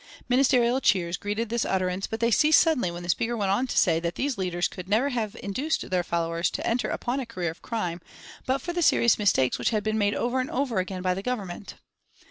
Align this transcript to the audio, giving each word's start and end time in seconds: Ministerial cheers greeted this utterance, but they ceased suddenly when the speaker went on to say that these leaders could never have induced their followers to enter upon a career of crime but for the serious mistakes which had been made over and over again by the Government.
Ministerial 0.27 0.81
cheers 0.81 1.15
greeted 1.15 1.49
this 1.49 1.63
utterance, 1.63 2.07
but 2.07 2.19
they 2.21 2.31
ceased 2.31 2.59
suddenly 2.59 2.89
when 2.89 3.03
the 3.03 3.09
speaker 3.09 3.37
went 3.37 3.51
on 3.51 3.67
to 3.67 3.77
say 3.77 3.99
that 3.99 4.15
these 4.15 4.35
leaders 4.35 4.67
could 4.67 4.89
never 4.89 5.09
have 5.09 5.35
induced 5.43 5.91
their 5.91 6.01
followers 6.01 6.49
to 6.49 6.65
enter 6.65 6.89
upon 6.89 7.19
a 7.19 7.25
career 7.27 7.51
of 7.51 7.61
crime 7.61 8.01
but 8.47 8.63
for 8.63 8.73
the 8.73 8.81
serious 8.81 9.19
mistakes 9.19 9.59
which 9.59 9.69
had 9.69 9.83
been 9.83 9.99
made 9.99 10.15
over 10.15 10.39
and 10.39 10.49
over 10.49 10.79
again 10.79 11.03
by 11.03 11.13
the 11.13 11.21
Government. 11.21 11.75